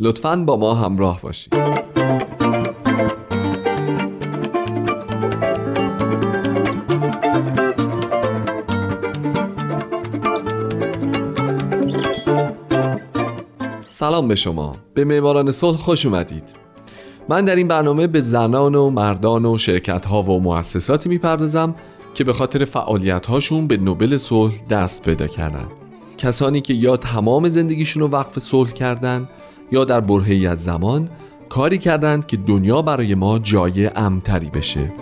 لطفا 0.00 0.36
با 0.36 0.56
ما 0.56 0.74
همراه 0.74 1.20
باشید. 1.20 1.54
سلام 13.80 14.28
به 14.28 14.34
شما. 14.34 14.76
به 14.94 15.04
معماران 15.04 15.50
صلح 15.50 15.76
خوش 15.76 16.06
اومدید. 16.06 16.44
من 17.28 17.44
در 17.44 17.56
این 17.56 17.68
برنامه 17.68 18.06
به 18.06 18.20
زنان 18.20 18.74
و 18.74 18.90
مردان 18.90 19.44
و 19.44 19.58
شرکت 19.58 20.06
ها 20.06 20.22
و 20.22 20.40
مؤسساتی 20.40 21.08
می‌پردازم 21.08 21.74
که 22.14 22.24
به 22.24 22.32
خاطر 22.32 22.64
فعالیت 22.64 23.26
هاشون 23.26 23.66
به 23.66 23.76
نوبل 23.76 24.16
صلح 24.16 24.54
دست 24.70 25.02
پیدا 25.02 25.26
کردن. 25.26 25.66
کسانی 26.18 26.60
که 26.60 26.74
یا 26.74 26.96
تمام 26.96 27.48
زندگیشون 27.48 28.02
رو 28.02 28.08
وقف 28.08 28.38
صلح 28.38 28.72
کردن 28.72 29.28
یا 29.72 29.84
در 29.84 30.00
برهی 30.00 30.46
از 30.46 30.64
زمان 30.64 31.08
کاری 31.48 31.78
کردند 31.78 32.26
که 32.26 32.36
دنیا 32.36 32.82
برای 32.82 33.14
ما 33.14 33.38
جای 33.38 33.86
امتری 33.86 34.50
بشه. 34.50 34.92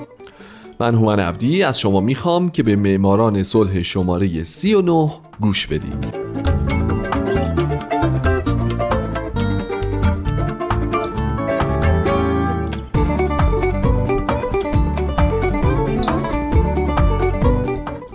من 0.81 0.95
هومن 0.95 1.21
عبدی 1.21 1.63
از 1.63 1.81
شما 1.81 2.01
می‌خوام 2.01 2.51
که 2.51 2.63
به 2.63 2.77
معماران 2.77 3.43
صلح 3.43 3.83
شماره 3.83 4.43
39 4.43 5.11
گوش 5.41 5.67
بدید. 5.67 6.25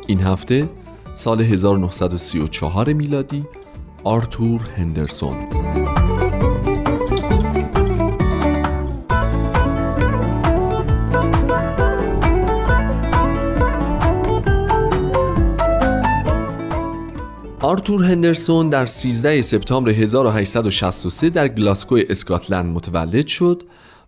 این 0.08 0.22
هفته 0.22 0.70
سال 1.16 1.42
1934 1.42 2.94
میلادی 2.94 3.46
آرتور 4.04 4.62
هندرسون. 4.78 5.36
آرتور 17.90 18.06
هندرسون 18.06 18.70
در 18.70 18.86
13 18.86 19.42
سپتامبر 19.42 19.92
1863 19.92 21.30
در 21.30 21.48
گلاسکو 21.48 22.00
اسکاتلند 22.10 22.66
متولد 22.76 23.28
شد 23.28 23.64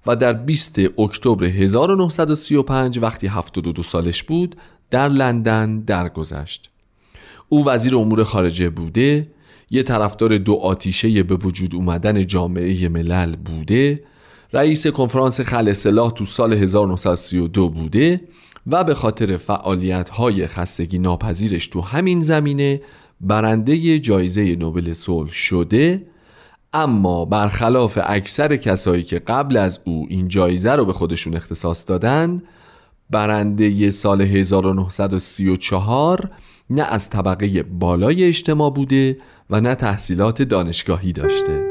و 0.06 0.16
در 0.16 0.34
20 0.34 0.80
اکتبر 0.98 1.46
1935 1.46 3.00
وقتی 3.00 3.28
72 3.28 3.84
سالش 3.84 4.24
بود 4.24 4.56
در 4.90 5.10
لندن 5.10 5.80
درگذشت. 5.80 6.70
او 7.50 7.66
وزیر 7.66 7.96
امور 7.96 8.24
خارجه 8.24 8.70
بوده، 8.70 9.28
یه 9.70 9.84
طرفدار 9.84 10.38
دو 10.38 10.54
آتیشه 10.54 11.24
به 11.24 11.36
وجود 11.36 11.76
اومدن 11.76 12.28
جامعه 12.28 12.90
ملل 12.90 13.36
بوده، 13.36 14.04
رئیس 14.54 14.88
کنفرانس 14.88 15.42
خل 15.42 15.74
سلاح 15.74 16.12
تو 16.12 16.26
سال 16.26 16.54
1932 16.54 17.70
بوده 17.70 18.22
و 18.68 18.84
به 18.84 18.94
خاطر 18.94 19.38
فعالیت 19.38 20.10
های 20.10 20.48
خستگی 20.48 21.00
ناپذیرش 21.00 21.68
تو 21.68 21.82
همین 21.82 22.22
زمینه 22.22 22.82
برنده 23.24 24.00
جایزه 24.00 24.56
نوبل 24.56 24.94
صلح 24.94 25.32
شده 25.32 26.06
اما 26.74 27.26
برخلاف 27.26 28.00
اکثر 28.04 28.56
کسایی 28.56 29.04
که 29.04 29.20
قبل 29.20 29.58
از 29.58 29.80
او 29.86 30.06
این 30.10 30.28
جایزه 30.28 30.72
رو 30.72 30.86
به 30.86 30.94
خودشون 30.94 31.36
اختصاص 31.36 31.86
دادن 31.88 32.42
برنده 33.10 33.90
سال 33.90 34.22
1934 34.22 36.30
نه 36.70 36.82
از 36.82 37.10
طبقه 37.10 37.64
بالای 37.64 38.24
اجتماع 38.24 38.70
بوده 38.70 39.18
و 39.50 39.62
نه 39.62 39.76
تحصیلات 39.76 40.42
دانشگاهی 40.42 41.14
داشته. 41.14 41.71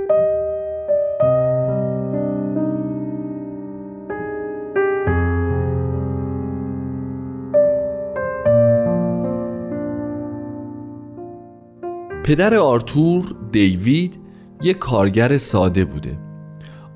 پدر 12.25 12.55
آرتور 12.55 13.35
دیوید 13.53 14.21
یک 14.63 14.79
کارگر 14.79 15.37
ساده 15.37 15.85
بوده. 15.85 16.19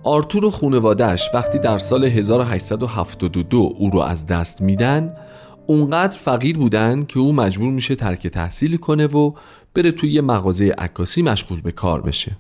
آرتور 0.03 0.45
و 0.45 0.51
خونوادهش 0.51 1.31
وقتی 1.35 1.59
در 1.59 1.79
سال 1.79 2.05
1872 2.05 3.75
او 3.79 3.91
رو 3.91 4.01
از 4.01 4.27
دست 4.27 4.63
میدن 4.63 5.15
اونقدر 5.67 6.17
فقیر 6.19 6.59
بودن 6.59 7.05
که 7.05 7.19
او 7.21 7.33
مجبور 7.33 7.73
میشه 7.73 7.95
ترک 7.95 8.27
تحصیل 8.27 8.77
کنه 8.77 9.07
و 9.07 9.33
بره 9.75 9.93
توی 9.93 10.13
یه 10.13 10.21
مغازه 10.21 10.75
عکاسی 10.79 11.23
مشغول 11.23 11.61
به 11.61 11.73
کار 11.73 12.03
بشه. 12.03 12.37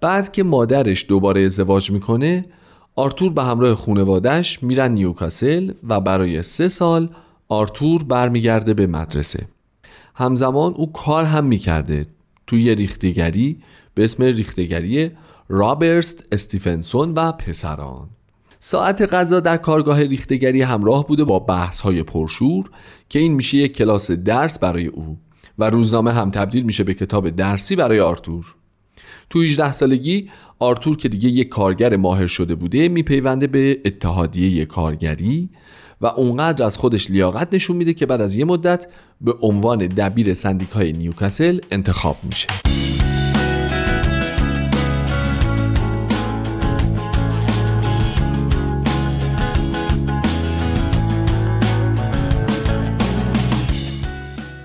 بعد 0.00 0.32
که 0.32 0.42
مادرش 0.42 1.06
دوباره 1.08 1.40
ازدواج 1.40 1.90
می‌کنه 1.90 2.44
آرتور 2.96 3.32
به 3.32 3.42
همراه 3.42 3.74
خونوادهش 3.74 4.62
میرن 4.62 4.92
نیوکاسل 4.92 5.72
و 5.88 6.00
برای 6.00 6.42
سه 6.42 6.68
سال 6.68 7.08
آرتور 7.48 8.02
برمیگرده 8.02 8.74
به 8.74 8.86
مدرسه. 8.86 9.55
همزمان 10.16 10.74
او 10.74 10.92
کار 10.92 11.24
هم 11.24 11.44
می‌کرده. 11.44 12.06
توی 12.46 12.74
ریختگری 12.74 13.58
به 13.94 14.04
اسم 14.04 14.22
ریختگری 14.22 15.10
رابرت 15.48 16.28
استیفنسون 16.32 17.12
و 17.14 17.32
پسران. 17.32 18.08
ساعت 18.58 19.14
غذا 19.14 19.40
در 19.40 19.56
کارگاه 19.56 20.02
ریختگری 20.02 20.62
همراه 20.62 21.06
بوده 21.06 21.24
با 21.24 21.38
بحث 21.38 21.80
های 21.80 22.02
پرشور 22.02 22.70
که 23.08 23.18
این 23.18 23.34
میشه 23.34 23.58
یک 23.58 23.76
کلاس 23.76 24.10
درس 24.10 24.58
برای 24.58 24.86
او 24.86 25.18
و 25.58 25.70
روزنامه 25.70 26.12
هم 26.12 26.30
تبدیل 26.30 26.64
میشه 26.64 26.84
به 26.84 26.94
کتاب 26.94 27.30
درسی 27.30 27.76
برای 27.76 28.00
آرتور. 28.00 28.54
تو 29.30 29.40
18 29.42 29.72
سالگی 29.72 30.30
آرتور 30.58 30.96
که 30.96 31.08
دیگه 31.08 31.28
یک 31.28 31.48
کارگر 31.48 31.96
ماهر 31.96 32.26
شده 32.26 32.54
بوده 32.54 32.88
میپیونده 32.88 33.46
به 33.46 33.80
اتحادیه 33.84 34.64
کارگری 34.64 35.50
و 36.00 36.06
اونقدر 36.06 36.64
از 36.64 36.78
خودش 36.78 37.10
لیاقت 37.10 37.54
نشون 37.54 37.76
میده 37.76 37.94
که 37.94 38.06
بعد 38.06 38.20
از 38.20 38.36
یه 38.36 38.44
مدت 38.44 38.86
به 39.20 39.34
عنوان 39.40 39.78
دبیر 39.78 40.34
سندیکای 40.34 40.92
نیوکاسل 40.92 41.60
انتخاب 41.70 42.16
میشه. 42.22 42.48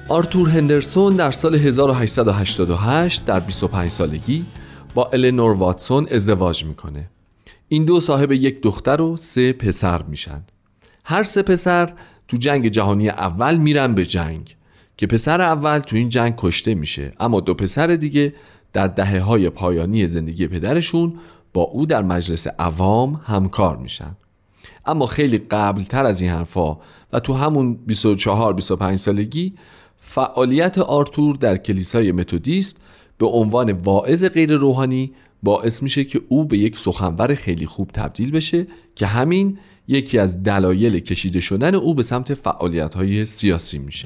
آرتور 0.10 0.50
هندرسون 0.50 1.16
در 1.16 1.32
سال 1.32 1.56
1888 1.56 3.26
در 3.26 3.40
25 3.40 3.90
سالگی 3.90 4.46
با 4.94 5.10
النور 5.14 5.54
واتسون 5.58 6.08
ازدواج 6.12 6.66
می‌کنه. 6.66 7.10
این 7.68 7.86
دو 7.86 8.00
صاحب 8.00 8.32
یک 8.32 8.62
دختر 8.62 9.02
و 9.02 9.18
سه 9.18 9.54
پسر 9.54 10.02
میشن. 10.02 10.44
هر 11.04 11.24
سه 11.24 11.42
پسر 11.42 11.94
تو 12.28 12.38
جنگ 12.38 12.68
جهانی 12.68 13.10
اول 13.10 13.58
میرن 13.58 13.94
به 13.94 14.06
جنگ 14.06 14.56
که 14.98 15.08
پسر 15.08 15.42
اول 15.42 15.80
تو 15.80 15.96
این 15.96 16.10
جنگ 16.10 16.34
کشته 16.38 16.76
میشه. 16.76 17.12
اما 17.20 17.40
دو 17.40 17.54
پسر 17.54 17.88
دیگه 17.88 18.34
در 18.74 18.88
دهه 18.88 19.20
های 19.20 19.50
پایانی 19.50 20.08
زندگی 20.08 20.48
پدرشون 20.48 21.20
با 21.54 21.62
او 21.62 21.86
در 21.86 22.02
مجلس 22.02 22.48
عوام 22.48 23.22
همکار 23.26 23.78
میشن. 23.78 24.16
اما 24.86 25.06
خیلی 25.06 25.38
قبل 25.38 25.84
تر 25.84 26.06
از 26.06 26.22
این 26.22 26.32
حرفا 26.32 26.78
و 27.14 27.20
تو 27.20 27.34
همون 27.34 27.80
24-25 27.90 28.96
سالگی 28.96 29.54
فعالیت 29.98 30.78
آرتور 30.78 31.36
در 31.36 31.58
کلیسای 31.58 32.12
متودیست 32.12 32.82
به 33.18 33.26
عنوان 33.26 33.72
واعظ 33.72 34.26
غیر 34.26 34.56
روحانی 34.58 35.12
باعث 35.44 35.84
میشه 35.84 36.04
که 36.04 36.22
او 36.28 36.46
به 36.46 36.58
یک 36.58 36.78
سخنور 36.78 37.36
خیلی 37.36 37.66
خوب 37.66 37.90
تبدیل 37.94 38.32
بشه 38.32 38.68
که 38.96 39.06
همین 39.06 39.58
یکی 39.92 40.18
از 40.18 40.44
دلایل 40.44 41.00
کشیده 41.00 41.40
شدن 41.40 41.76
او 41.76 41.96
به 41.96 42.04
سمت 42.04 42.34
فعالیت 42.34 42.94
های 42.94 43.26
سیاسی 43.26 43.80
میشه. 43.80 44.06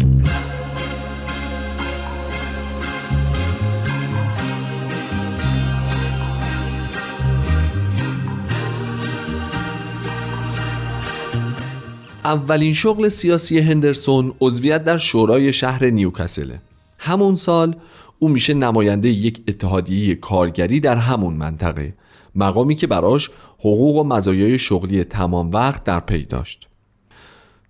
اولین 12.26 12.74
شغل 12.74 13.08
سیاسی 13.08 13.60
هندرسون 13.60 14.34
عضویت 14.42 14.84
در 14.84 14.98
شورای 14.98 15.54
شهر 15.54 15.86
نیوکاسله 15.86 16.60
همون 16.98 17.36
سال 17.36 17.76
او 18.20 18.30
میشه 18.30 18.54
نماینده 18.54 19.10
یک 19.10 19.42
اتحادیه 19.48 20.16
کارگری 20.16 20.80
در 20.80 20.96
همون 20.96 21.34
منطقه. 21.34 21.94
مقامی 22.36 22.76
که 22.76 22.88
براش 22.88 23.30
حقوق 23.66 23.96
و 23.96 24.04
مزایای 24.04 24.58
شغلی 24.58 25.04
تمام 25.04 25.52
وقت 25.52 25.84
در 25.84 26.00
پی 26.00 26.26
داشت. 26.26 26.68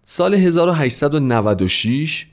سال 0.04 0.34
1896 0.34 2.28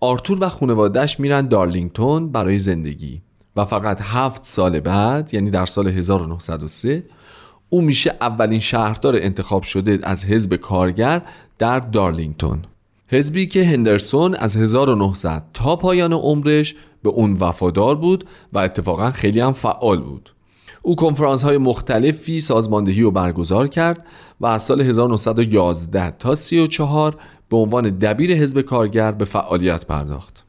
آرتور 0.00 0.38
و 0.40 0.48
خانوادهش 0.48 1.20
میرن 1.20 1.48
دارلینگتون 1.48 2.32
برای 2.32 2.58
زندگی 2.58 3.22
و 3.56 3.64
فقط 3.64 4.00
هفت 4.02 4.44
سال 4.44 4.80
بعد 4.80 5.34
یعنی 5.34 5.50
در 5.50 5.66
سال 5.66 5.88
1903 5.88 7.04
او 7.70 7.80
میشه 7.80 8.14
اولین 8.20 8.60
شهردار 8.60 9.16
انتخاب 9.16 9.62
شده 9.62 9.98
از 10.02 10.24
حزب 10.24 10.56
کارگر 10.56 11.22
در 11.58 11.78
دارلینگتون. 11.78 12.62
حزبی 13.08 13.46
که 13.46 13.64
هندرسون 13.64 14.34
از 14.34 14.56
1900 14.56 15.44
تا 15.54 15.76
پایان 15.76 16.12
عمرش 16.12 16.74
به 17.02 17.10
اون 17.10 17.32
وفادار 17.32 17.94
بود 17.94 18.24
و 18.52 18.58
اتفاقا 18.58 19.10
خیلی 19.10 19.40
هم 19.40 19.52
فعال 19.52 20.00
بود. 20.00 20.30
او 20.82 20.96
کنفرانس 20.96 21.42
های 21.42 21.58
مختلفی 21.58 22.40
سازماندهی 22.40 23.02
و 23.02 23.10
برگزار 23.10 23.68
کرد 23.68 24.06
و 24.40 24.46
از 24.46 24.62
سال 24.62 24.80
1911 24.80 26.10
تا 26.10 26.34
34 26.34 27.16
به 27.48 27.56
عنوان 27.56 27.90
دبیر 27.90 28.34
حزب 28.34 28.60
کارگر 28.60 29.12
به 29.12 29.24
فعالیت 29.24 29.86
پرداخت. 29.86 30.44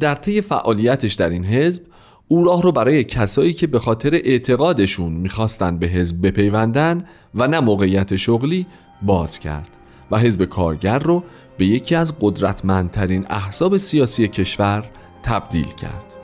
در 0.00 0.14
طی 0.14 0.40
فعالیتش 0.40 1.14
در 1.14 1.28
این 1.28 1.44
حزب 1.44 1.82
او 2.28 2.44
راه 2.44 2.62
رو 2.62 2.72
برای 2.72 3.04
کسایی 3.04 3.52
که 3.52 3.66
به 3.66 3.78
خاطر 3.78 4.14
اعتقادشون 4.14 5.12
می‌خواستن 5.12 5.78
به 5.78 5.86
حزب 5.86 6.26
بپیوندن 6.26 7.04
و 7.34 7.48
نه 7.48 7.60
موقعیت 7.60 8.16
شغلی 8.16 8.66
باز 9.02 9.38
کرد 9.38 9.68
و 10.10 10.18
حزب 10.18 10.44
کارگر 10.44 10.98
رو 10.98 11.24
به 11.58 11.66
یکی 11.66 11.94
از 11.94 12.14
قدرتمندترین 12.20 13.26
احزاب 13.30 13.76
سیاسی 13.76 14.28
کشور 14.28 14.84
تبدیل 15.22 15.66
کرد. 15.66 16.17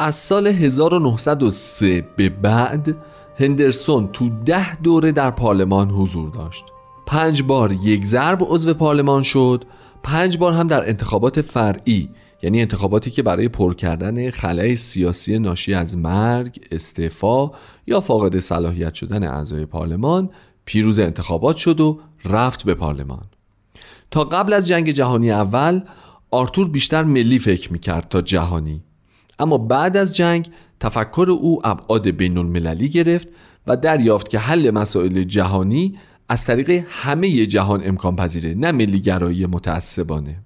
از 0.00 0.14
سال 0.14 0.46
1903 0.46 2.08
به 2.16 2.28
بعد 2.28 2.96
هندرسون 3.36 4.08
تو 4.12 4.28
ده 4.28 4.76
دوره 4.76 5.12
در 5.12 5.30
پارلمان 5.30 5.90
حضور 5.90 6.30
داشت. 6.30 6.64
پنج 7.06 7.42
بار 7.42 7.72
یک 7.72 8.04
ضرب 8.04 8.38
عضو 8.40 8.74
پارلمان 8.74 9.22
شد 9.22 9.64
پنج 10.02 10.38
بار 10.38 10.52
هم 10.52 10.66
در 10.66 10.88
انتخابات 10.88 11.40
فرعی 11.40 12.10
یعنی 12.42 12.60
انتخاباتی 12.60 13.10
که 13.10 13.22
برای 13.22 13.48
پر 13.48 13.74
کردن 13.74 14.30
خلای 14.30 14.76
سیاسی 14.76 15.38
ناشی 15.38 15.74
از 15.74 15.96
مرگ، 15.96 16.60
استعفا 16.72 17.50
یا 17.86 18.00
فاقد 18.00 18.38
صلاحیت 18.38 18.94
شدن 18.94 19.24
اعضای 19.24 19.66
پارلمان 19.66 20.30
پیروز 20.64 20.98
انتخابات 20.98 21.56
شد 21.56 21.80
و 21.80 22.00
رفت 22.24 22.64
به 22.64 22.74
پارلمان. 22.74 23.24
تا 24.10 24.24
قبل 24.24 24.52
از 24.52 24.68
جنگ 24.68 24.90
جهانی 24.90 25.30
اول 25.30 25.80
آرتور 26.30 26.68
بیشتر 26.68 27.04
ملی 27.04 27.38
فکر 27.38 27.72
می‌کرد 27.72 28.08
تا 28.08 28.20
جهانی. 28.20 28.82
اما 29.38 29.58
بعد 29.58 29.96
از 29.96 30.16
جنگ 30.16 30.50
تفکر 30.80 31.26
او 31.30 31.66
ابعاد 31.66 32.10
بین 32.10 32.38
المللی 32.38 32.88
گرفت 32.88 33.28
و 33.66 33.76
دریافت 33.76 34.28
که 34.28 34.38
حل 34.38 34.70
مسائل 34.70 35.22
جهانی 35.22 35.98
از 36.28 36.44
طریق 36.44 36.84
همه 36.88 37.46
جهان 37.46 37.82
امکان 37.84 38.16
پذیره 38.16 38.54
نه 38.54 38.72
ملیگرایی 38.72 39.46
متعصبانه. 39.46 40.36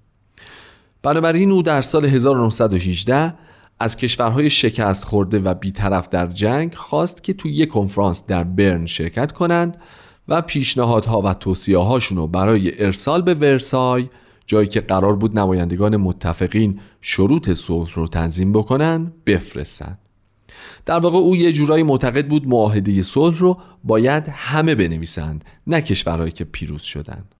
بنابراین 1.02 1.50
او 1.50 1.62
در 1.62 1.82
سال 1.82 2.04
1918 2.04 3.34
از 3.80 3.96
کشورهای 3.96 4.50
شکست 4.50 5.04
خورده 5.04 5.38
و 5.38 5.54
بیطرف 5.54 6.08
در 6.08 6.26
جنگ 6.26 6.74
خواست 6.74 7.22
که 7.22 7.32
توی 7.32 7.52
یک 7.52 7.68
کنفرانس 7.68 8.26
در 8.26 8.44
برن 8.44 8.86
شرکت 8.86 9.32
کنند 9.32 9.76
و 10.28 10.42
پیشنهادها 10.42 11.22
و 11.22 11.34
توصیه 11.34 11.78
هاشون 11.78 12.18
رو 12.18 12.26
برای 12.26 12.84
ارسال 12.84 13.22
به 13.22 13.34
ورسای 13.34 14.08
جایی 14.46 14.68
که 14.68 14.80
قرار 14.80 15.16
بود 15.16 15.38
نمایندگان 15.38 15.96
متفقین 15.96 16.80
شروط 17.00 17.50
صلح 17.50 17.94
رو 17.94 18.08
تنظیم 18.08 18.52
بکنن 18.52 19.12
بفرستند 19.26 19.98
در 20.86 20.98
واقع 20.98 21.18
او 21.18 21.36
یه 21.36 21.52
جورایی 21.52 21.82
معتقد 21.82 22.28
بود 22.28 22.48
معاهده 22.48 23.02
صلح 23.02 23.38
رو 23.38 23.58
باید 23.84 24.28
همه 24.28 24.74
بنویسند 24.74 25.44
نه 25.66 25.80
کشورهایی 25.80 26.32
که 26.32 26.44
پیروز 26.44 26.82
شدند 26.82 27.34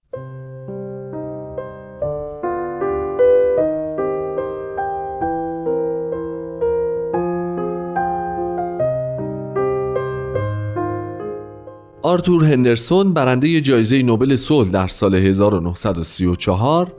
آرتور 12.13 12.45
هندرسون 12.45 13.13
برنده 13.13 13.61
جایزه 13.61 14.01
نوبل 14.01 14.35
صلح 14.35 14.69
در 14.69 14.87
سال 14.87 15.15
1934 15.15 16.93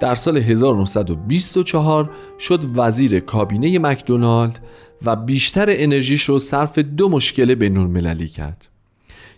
در 0.00 0.14
سال 0.14 0.36
1924 0.36 2.10
شد 2.38 2.64
وزیر 2.74 3.20
کابینه 3.20 3.78
مکدونالد 3.78 4.60
و 5.04 5.16
بیشتر 5.16 5.66
انرژیش 5.68 6.22
رو 6.22 6.38
صرف 6.38 6.78
دو 6.78 7.08
مشکل 7.08 7.54
بین 7.54 7.76
المللی 7.76 8.28
کرد. 8.28 8.68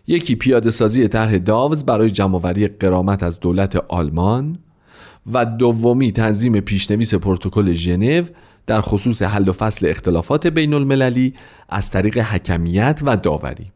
یکی 0.07 0.35
پیاده 0.35 0.71
سازی 0.71 1.09
طرح 1.09 1.39
داوز 1.39 1.85
برای 1.87 2.11
جمعآوری 2.11 2.69
قرامت 2.69 3.23
از 3.23 3.41
دولت 3.41 3.77
آلمان 3.77 4.59
و 5.33 5.45
دومی 5.45 6.13
تنظیم 6.13 6.61
پیشنویس 6.61 7.15
پروتکل 7.15 7.73
ژنو 7.73 8.25
در 8.67 8.81
خصوص 8.81 9.23
حل 9.23 9.49
و 9.49 9.53
فصل 9.53 9.87
اختلافات 9.87 10.47
بین 10.47 10.75
المللی 10.75 11.35
از 11.69 11.91
طریق 11.91 12.19
حکمیت 12.19 13.01
و 13.05 13.17
داوری. 13.17 13.72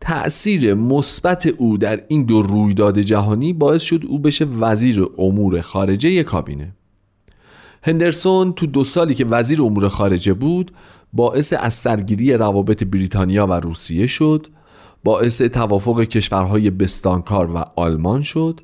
تأثیر 0.00 0.74
مثبت 0.74 1.46
او 1.46 1.78
در 1.78 2.00
این 2.08 2.24
دو 2.24 2.42
رویداد 2.42 2.98
جهانی 2.98 3.52
باعث 3.52 3.82
شد 3.82 4.04
او 4.08 4.18
بشه 4.18 4.44
وزیر 4.44 5.06
امور 5.18 5.60
خارجه 5.60 6.22
کابینه. 6.22 6.72
هندرسون 7.82 8.52
تو 8.52 8.66
دو 8.66 8.84
سالی 8.84 9.14
که 9.14 9.24
وزیر 9.24 9.62
امور 9.62 9.88
خارجه 9.88 10.34
بود 10.34 10.72
باعث 11.12 11.54
از 11.60 11.74
سرگیری 11.74 12.32
روابط 12.32 12.84
بریتانیا 12.84 13.46
و 13.46 13.52
روسیه 13.52 14.06
شد 14.06 14.46
باعث 15.04 15.42
توافق 15.42 16.00
کشورهای 16.00 16.70
بستانکار 16.70 17.50
و 17.54 17.64
آلمان 17.76 18.22
شد 18.22 18.60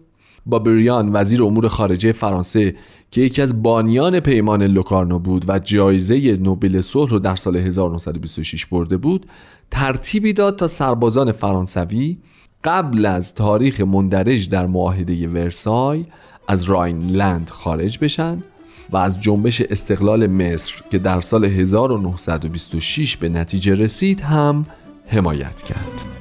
با 0.46 0.58
بریان 0.58 1.10
وزیر 1.12 1.42
امور 1.42 1.68
خارجه 1.68 2.12
فرانسه 2.12 2.74
که 3.10 3.20
یکی 3.20 3.42
از 3.42 3.62
بانیان 3.62 4.20
پیمان 4.20 4.62
لوکارنو 4.62 5.18
بود 5.18 5.44
و 5.48 5.58
جایزه 5.58 6.36
نوبل 6.36 6.80
صلح 6.80 7.10
رو 7.10 7.18
در 7.18 7.36
سال 7.36 7.56
1926 7.56 8.66
برده 8.66 8.96
بود 8.96 9.26
ترتیبی 9.70 10.32
داد 10.32 10.56
تا 10.56 10.66
سربازان 10.66 11.32
فرانسوی 11.32 12.18
قبل 12.64 13.06
از 13.06 13.34
تاریخ 13.34 13.80
مندرج 13.80 14.48
در 14.48 14.66
معاهده 14.66 15.28
ورسای 15.28 16.06
از 16.48 16.62
راینلند 16.62 17.50
خارج 17.50 17.98
بشن 17.98 18.42
و 18.90 18.96
از 18.96 19.20
جنبش 19.20 19.60
استقلال 19.60 20.26
مصر 20.26 20.74
که 20.90 20.98
در 20.98 21.20
سال 21.20 21.44
1926 21.44 23.16
به 23.16 23.28
نتیجه 23.28 23.74
رسید 23.74 24.20
هم 24.20 24.66
حمایت 25.06 25.62
کرد. 25.62 26.13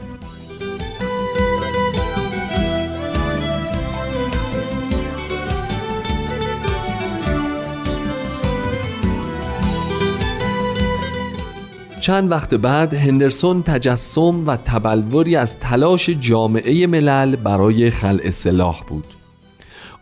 چند 12.04 12.32
وقت 12.32 12.54
بعد 12.54 12.94
هندرسون 12.94 13.64
تجسم 13.64 14.48
و 14.48 14.56
تبلوری 14.56 15.36
از 15.36 15.60
تلاش 15.60 16.10
جامعه 16.10 16.88
ملل 16.88 17.36
برای 17.36 17.92
خلع 17.92 18.30
سلاح 18.30 18.84
بود. 18.88 19.04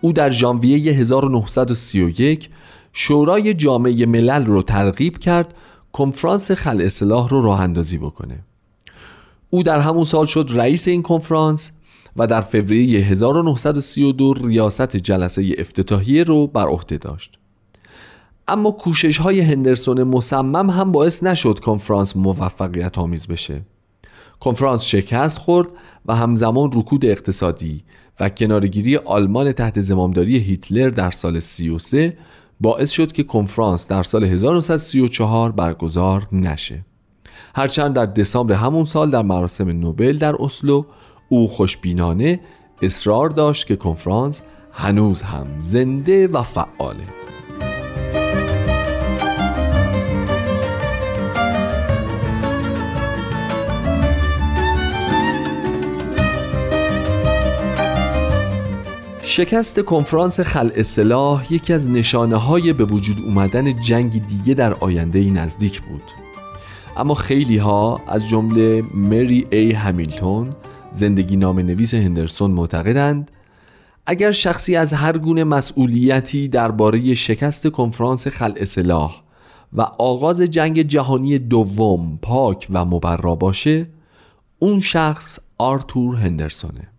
او 0.01 0.13
در 0.13 0.29
ژانویه 0.29 0.93
1931 0.93 2.49
شورای 2.93 3.53
جامعه 3.53 4.05
ملل 4.05 4.45
رو 4.45 4.61
ترغیب 4.61 5.17
کرد 5.17 5.53
کنفرانس 5.91 6.51
خلع 6.51 6.87
سلاح 6.87 7.29
رو 7.29 7.41
راه 7.41 7.61
اندازی 7.61 7.97
بکنه. 7.97 8.39
او 9.49 9.63
در 9.63 9.79
همون 9.79 10.03
سال 10.03 10.25
شد 10.25 10.49
رئیس 10.53 10.87
این 10.87 11.01
کنفرانس 11.01 11.71
و 12.17 12.27
در 12.27 12.41
فوریه 12.41 12.99
1932 12.99 14.33
ریاست 14.33 14.97
جلسه 14.97 15.55
افتتاحیه 15.57 16.23
رو 16.23 16.47
بر 16.47 16.67
عهده 16.67 16.97
داشت. 16.97 17.40
اما 18.51 18.71
کوشش 18.71 19.17
های 19.17 19.39
هندرسون 19.41 20.03
مصمم 20.03 20.69
هم 20.69 20.91
باعث 20.91 21.23
نشد 21.23 21.59
کنفرانس 21.59 22.15
موفقیت 22.15 22.97
آمیز 22.97 23.27
بشه. 23.27 23.61
کنفرانس 24.39 24.83
شکست 24.83 25.37
خورد 25.37 25.67
و 26.05 26.15
همزمان 26.15 26.71
رکود 26.73 27.05
اقتصادی 27.05 27.83
و 28.19 28.29
کنارگیری 28.29 28.97
آلمان 28.97 29.51
تحت 29.51 29.81
زمامداری 29.81 30.37
هیتلر 30.37 30.89
در 30.89 31.11
سال 31.11 31.39
33 31.39 32.17
باعث 32.59 32.91
شد 32.91 33.11
که 33.11 33.23
کنفرانس 33.23 33.87
در 33.87 34.03
سال 34.03 34.23
1934 34.23 35.51
برگزار 35.51 36.27
نشه. 36.31 36.85
هرچند 37.55 37.95
در 37.95 38.05
دسامبر 38.05 38.55
همون 38.55 38.83
سال 38.83 39.09
در 39.09 39.21
مراسم 39.21 39.69
نوبل 39.69 40.17
در 40.17 40.35
اسلو 40.39 40.83
او 41.29 41.47
خوشبینانه 41.47 42.39
اصرار 42.81 43.29
داشت 43.29 43.67
که 43.67 43.75
کنفرانس 43.75 44.43
هنوز 44.71 45.21
هم 45.21 45.47
زنده 45.59 46.27
و 46.27 46.43
فعاله. 46.43 47.30
شکست 59.31 59.79
کنفرانس 59.79 60.39
خل 60.39 60.71
اصلاح 60.75 61.53
یکی 61.53 61.73
از 61.73 61.89
نشانه 61.89 62.35
های 62.35 62.73
به 62.73 62.85
وجود 62.85 63.21
اومدن 63.25 63.81
جنگ 63.81 64.27
دیگه 64.27 64.53
در 64.53 64.73
آینده 64.73 65.29
نزدیک 65.29 65.81
بود. 65.81 66.03
اما 66.97 67.13
خیلی 67.13 67.57
ها 67.57 68.01
از 68.07 68.27
جمله 68.27 68.83
مری 68.93 69.47
ای 69.51 69.71
همیلتون 69.71 70.55
زندگی 70.91 71.37
نام 71.37 71.59
نویس 71.59 71.93
هندرسون 71.93 72.51
معتقدند 72.51 73.31
اگر 74.05 74.31
شخصی 74.31 74.75
از 74.75 74.93
هر 74.93 75.17
گونه 75.17 75.43
مسئولیتی 75.43 76.47
درباره 76.47 77.13
شکست 77.13 77.67
کنفرانس 77.67 78.27
خل 78.27 78.53
اصلاح 78.57 79.21
و 79.73 79.81
آغاز 79.81 80.41
جنگ 80.41 80.81
جهانی 80.81 81.39
دوم 81.39 82.19
پاک 82.21 82.67
و 82.69 82.85
مبرا 82.85 83.35
باشه 83.35 83.87
اون 84.59 84.79
شخص 84.79 85.39
آرتور 85.57 86.15
هندرسونه. 86.15 86.91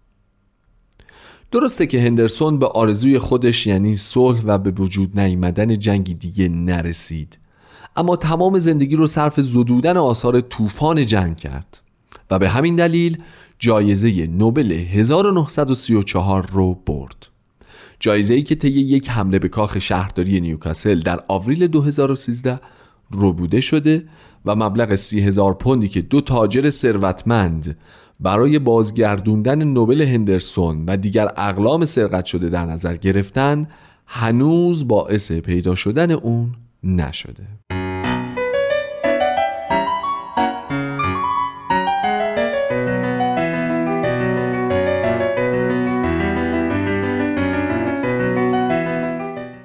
درسته 1.52 1.86
که 1.86 2.00
هندرسون 2.00 2.58
به 2.58 2.66
آرزوی 2.66 3.18
خودش 3.18 3.66
یعنی 3.66 3.96
صلح 3.96 4.42
و 4.44 4.58
به 4.58 4.70
وجود 4.70 5.20
نیامدن 5.20 5.78
جنگی 5.78 6.14
دیگه 6.14 6.48
نرسید. 6.48 7.38
اما 7.96 8.16
تمام 8.16 8.58
زندگی 8.58 8.96
رو 8.96 9.06
صرف 9.06 9.40
زدودن 9.40 9.96
آثار 9.96 10.40
طوفان 10.40 11.06
جنگ 11.06 11.36
کرد 11.36 11.80
و 12.30 12.38
به 12.38 12.48
همین 12.48 12.76
دلیل 12.76 13.18
جایزه 13.58 14.26
نوبل 14.26 14.72
1934 14.72 16.48
رو 16.52 16.74
برد. 16.86 17.26
جایزه 18.00 18.34
ای 18.34 18.42
که 18.42 18.54
طی 18.54 18.68
یک 18.68 19.10
حمله 19.10 19.38
به 19.38 19.48
کاخ 19.48 19.78
شهرداری 19.78 20.40
نیوکاسل 20.40 21.00
در 21.00 21.20
آوریل 21.28 21.66
2013 21.66 22.58
ربوده 23.12 23.60
شده 23.60 24.04
و 24.46 24.56
مبلغ 24.56 24.94
سی 24.94 25.20
هزار 25.20 25.54
پوندی 25.54 25.88
که 25.88 26.00
دو 26.00 26.20
تاجر 26.20 26.70
ثروتمند 26.70 27.76
برای 28.22 28.58
بازگردوندن 28.58 29.64
نوبل 29.64 30.02
هندرسون 30.02 30.84
و 30.86 30.96
دیگر 30.96 31.28
اقلام 31.36 31.84
سرقت 31.84 32.24
شده 32.24 32.48
در 32.48 32.66
نظر 32.66 32.96
گرفتن 32.96 33.68
هنوز 34.06 34.88
باعث 34.88 35.32
پیدا 35.32 35.74
شدن 35.74 36.10
اون 36.10 36.54
نشده. 36.82 37.46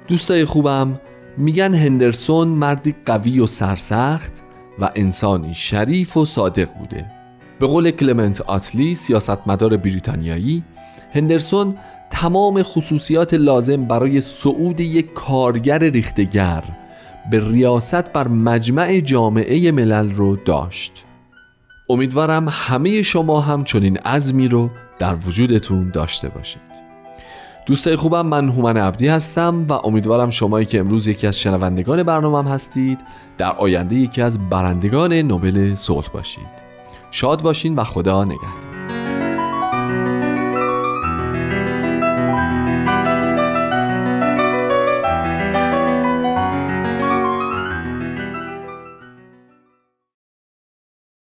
دوستای 0.08 0.44
خوبم 0.44 1.00
میگن 1.36 1.74
هندرسون 1.74 2.48
مردی 2.48 2.94
قوی 3.06 3.40
و 3.40 3.46
سرسخت 3.46 4.32
و 4.78 4.90
انسانی 4.96 5.54
شریف 5.54 6.16
و 6.16 6.24
صادق 6.24 6.68
بوده. 6.78 7.17
به 7.60 7.66
قول 7.66 7.90
کلمنت 7.90 8.40
آتلی 8.40 8.94
سیاستمدار 8.94 9.76
بریتانیایی 9.76 10.64
هندرسون 11.12 11.76
تمام 12.10 12.62
خصوصیات 12.62 13.34
لازم 13.34 13.84
برای 13.84 14.20
صعود 14.20 14.80
یک 14.80 15.12
کارگر 15.12 15.78
ریختگر 15.78 16.64
به 17.30 17.50
ریاست 17.52 18.12
بر 18.12 18.28
مجمع 18.28 19.00
جامعه 19.00 19.72
ملل 19.72 20.10
رو 20.10 20.36
داشت. 20.36 21.04
امیدوارم 21.90 22.48
همه 22.50 23.02
شما 23.02 23.40
هم 23.40 23.64
چنین 23.64 23.96
عزمی 23.96 24.48
رو 24.48 24.70
در 24.98 25.14
وجودتون 25.14 25.90
داشته 25.90 26.28
باشید. 26.28 26.68
دوستای 27.66 27.96
خوبم 27.96 28.26
من 28.26 28.48
هومن 28.48 28.76
عبدی 28.76 29.08
هستم 29.08 29.66
و 29.68 29.72
امیدوارم 29.72 30.30
شمایی 30.30 30.66
که 30.66 30.80
امروز 30.80 31.08
یکی 31.08 31.26
از 31.26 31.40
شنوندگان 31.40 32.02
برنامه 32.02 32.50
هستید 32.50 32.98
در 33.38 33.52
آینده 33.52 33.96
یکی 33.96 34.22
از 34.22 34.48
برندگان 34.48 35.12
نوبل 35.12 35.74
صلح 35.74 36.08
باشید. 36.08 36.67
شاد 37.10 37.42
باشین 37.42 37.76
و 37.76 37.84
خدا 37.84 38.24
نگهدار. 38.24 38.67